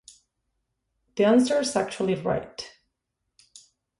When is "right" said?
2.15-2.71